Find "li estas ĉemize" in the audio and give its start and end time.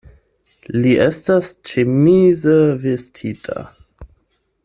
0.83-2.57